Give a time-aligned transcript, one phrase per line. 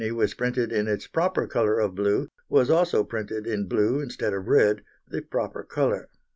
[0.15, 4.47] was printed in its proper colour of blue, was also printed in blue instead of
[4.47, 6.09] red, the proper colour.